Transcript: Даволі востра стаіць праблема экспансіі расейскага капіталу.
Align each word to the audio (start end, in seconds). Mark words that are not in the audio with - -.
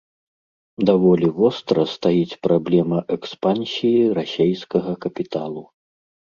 Даволі 0.89 1.29
востра 1.39 1.83
стаіць 1.95 2.39
праблема 2.49 2.99
экспансіі 3.19 4.03
расейскага 4.19 4.91
капіталу. 5.09 5.63